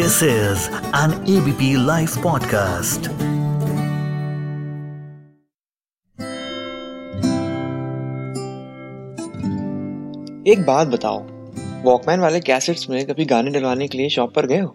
[0.00, 0.62] This is
[0.94, 3.08] an ABP Life podcast.
[10.46, 11.18] एक बात बताओ
[11.82, 14.74] वॉकमैन वाले कैसेट्स में कभी गाने डलवाने के लिए शॉप पर गए हो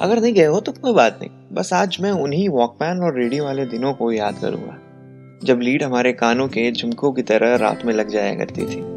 [0.00, 3.44] अगर नहीं गए हो तो कोई बात नहीं, बस आज मैं उन्हीं वॉकमैन और रेडियो
[3.44, 4.78] वाले दिनों को याद करूँगा,
[5.44, 8.95] जब लीड हमारे कानों के झुमकों की तरह रात में लग जाया करती थी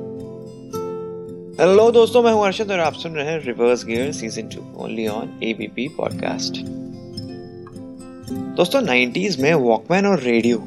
[1.59, 5.07] हेलो दोस्तों, मैं हूँ अर्षद और आप सुन रहे हैं reverse gear season two only
[5.07, 6.57] on ABP podcast
[8.57, 10.57] दोस्तों 90s में वॉकमैन और रेडियो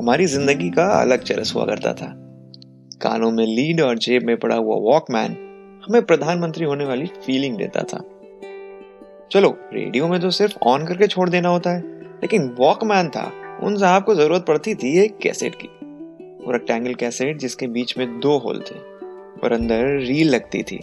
[0.00, 2.12] हमारी ज़िंदगी का अलग चरस हुआ करता था।
[3.02, 5.36] कानों में लीड और जेब में पड़ा हुआ वॉकमैन
[5.86, 8.04] हमें प्रधानमंत्री होने वाली फीलिंग देता था।
[9.32, 13.76] चलो रेडियो में तो सिर्फ़ ऑन करके छोड़ देना होता है, लेकिन वॉकमैन था, उन
[13.76, 15.68] साहब को ज़रूरत पड़ती थी एक कैसेट की।
[16.46, 18.93] वो रेक्टेंगल कैसेट जिसके बीच में दो होल थे।
[19.44, 20.80] और अंदर रील लगती थी।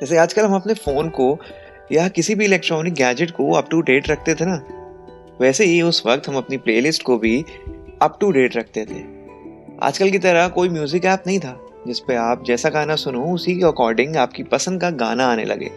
[0.00, 1.36] जैसे आजकल हम अपने फ़ोन को
[1.92, 4.62] या किसी भी इलेक्ट्रॉनिक गैजेट को अप टू डेट रखते थे ना,
[5.40, 7.44] वैसे ही उस वक्त हम अपनी प्लेलिस्ट को भी
[8.02, 9.02] अप टू डेट रखते थे।
[9.82, 13.64] आजकल की तरह कोई म्यूज़िक ऐप नहीं था जिसपे आप जैसा गाना सुनो, उसी के
[13.64, 15.70] अकॉर्डिंग आपकी पसंद का गाना आने लगे।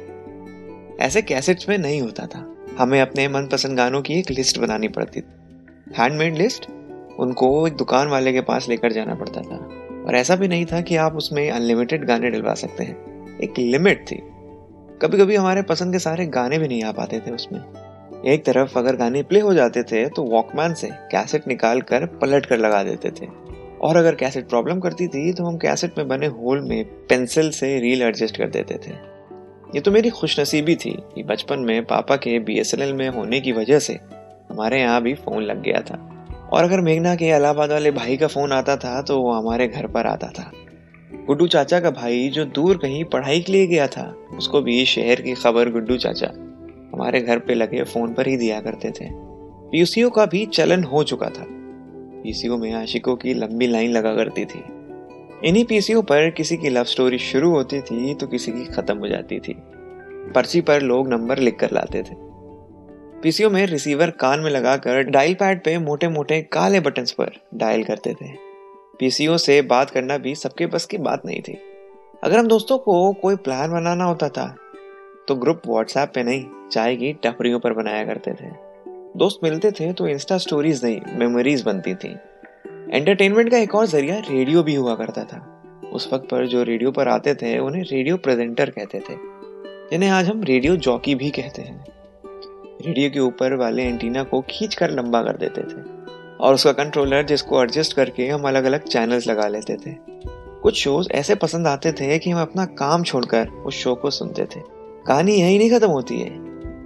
[1.00, 2.46] ऐसे कैसेट्स में नहीं होता था।
[2.80, 6.68] हमें अपने मनपसंद गानों की एक लिस्ट बनानी पड़ती थी। हैंडमेड लिस्ट
[7.20, 9.58] उनको एक दुकान वाले के पास लेकर जाना पड़ता था।
[10.08, 14.06] और ऐसा भी नहीं था कि आप उसमें अनलिमिटेड गाने डलवा सकते हैं। एक लिमिट
[14.12, 14.16] थी।
[15.02, 17.60] कभी कभी हमारे पसंद के सारे गाने भी नहीं आ पाते थे उसमें।
[18.26, 22.46] एक तरफ़ अगर गाने प्ले हो जाते थे तो वॉकमैन से कैसेट निकाल कर पलट
[22.46, 23.28] कर लगा देते थे।
[23.82, 27.80] और अगर कैसेट प्रॉब्लम करती थी तो हम कैसेट में बने होल में पेंसिल से
[27.80, 28.92] रील एडजस्ट कर देते थे।
[29.76, 33.80] ये तो मेरी खुशनसीबी थी कि बचपन में पापा के बीएसएनएल में होने की वजह
[33.80, 33.94] से
[34.50, 36.10] हमारे यहाँ भी फ़ोन लग गया था।
[36.54, 39.88] और अगर मेघना के इलाहाबाद वाले भाई का फ़ोन आता था तो वो हमारे घर
[39.88, 40.52] पर आता था।
[41.26, 45.22] गुड्डू चाचा का भाई, जो दूर कहीं पढ़ाई के लिए गया था, उसको भी शहर
[45.22, 46.28] की खबर गुड्डू चाचा
[46.94, 51.04] हमारे घर पे लगे फ़ोन पर ही दिया करते थे। पीयूसीओ का भी चलन हो
[51.04, 51.46] चुका था।
[52.24, 54.64] पीसीओ में आशिकों की लंबी लाइन लगा करती थी।
[55.46, 59.08] इन्हीं पीसीओ पर किसी की लव स्टोरी शुरू होती थी तो किसी की खत्म हो
[59.08, 59.56] जाती थी।
[60.36, 62.23] पर्ची पर लोग नंबर लिख कर लाते थे।
[63.24, 67.84] पीसीओ में रिसीवर कान में लगाकर डायल पैड पे मोटे मोटे काले बटन्स पर डायल
[67.84, 68.32] करते थे।
[69.00, 71.58] पीसीओ से बात करना भी सबके बस की बात नहीं थी।
[72.24, 74.48] अगर हम दोस्तों को कोई प्लान बनाना होता था
[75.28, 78.52] तो ग्रुप व्हाट्सएप पे नहीं, चाय की टपरियों पर बनाया करते थे।
[79.18, 82.16] दोस्त मिलते थे तो इंस्टा स्टोरीज नहीं मेमोरीज बनती थी।
[82.92, 85.42] एंटरटेनमेंट का एक और ज़रिया रेडियो भी हुआ करता था।
[85.94, 89.16] उस वक्त पर जो रेडियो पर आते थे, उन्हें रेडियो प्रेजेंटर कहते थे,
[89.90, 91.84] जिन्हें आज हम रेडियो जॉकी भी कहते हैं।
[92.86, 95.82] रेडियो के ऊपर वाले एंटीना को खींच कर लंबा कर देते थे।
[96.40, 99.94] और उसका कंट्रोलर जिसको एडजस्ट करके हम अलग अलग चैनल्स लगा लेते थे।
[100.62, 104.46] कुछ शोज़ ऐसे पसंद आते थे कि हम अपना काम छोड़कर उस शो को सुनते
[104.46, 104.62] थे।
[105.08, 106.30] कहानी यही नहीं खत्म होती है।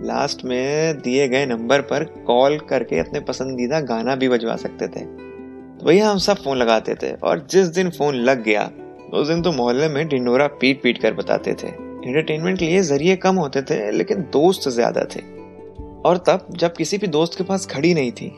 [0.06, 5.00] लास्ट में दिए गए नंबर पर कॉल करके अपने पसंदीदा गाना भी बजवा सकते थे।
[5.00, 8.70] तो भैया, हम सब फ़ोन लगाते थे और जिस दिन फ़ोन लग गया,
[9.14, 13.16] उस दिन तो मोहल्ले में डिंडोरा पीट पीट कर बताते थे। एंटरटेनमेंट के लिए ज़रिए
[13.16, 15.37] कम होते थे, लेकिन दोस्त ज़्यादा थे।
[16.08, 18.32] और तब जब किसी भी दोस्त के पास घड़ी नहीं थी,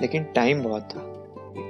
[0.00, 1.00] लेकिन टाइम बहुत था।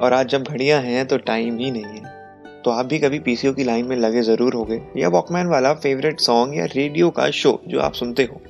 [0.02, 3.52] और आज जब घड़ियाँ हैं तो टाइम ही नहीं है। तो आप भी कभी पीसीओ
[3.52, 7.58] की लाइन में लगे ज़रूर होंगे, या वॉकमैन वाला फेवरेट सॉन्ग या रेडियो का शो
[7.68, 8.40] जो आप सुनते हो,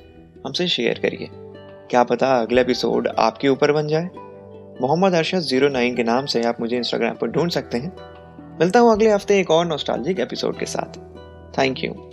[0.45, 1.29] हमसे शेयर करिए।
[1.89, 4.09] क्या पता अगला एपिसोड आपके ऊपर बन जाए।
[4.81, 7.95] मोहम्मद अरशद ज़ीरो नाइन के नाम से आप मुझे इंस्टाग्राम पर ढूंढ सकते हैं।
[8.59, 10.99] मिलता हूँ अगले हफ़्ते एक और नोस्टालजिक एपिसोड के साथ।
[11.57, 12.12] Thank you